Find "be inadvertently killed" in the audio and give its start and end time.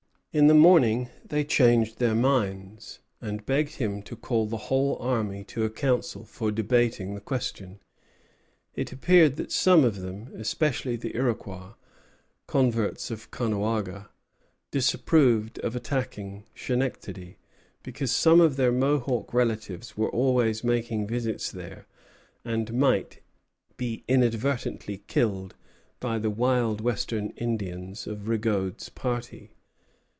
23.75-25.55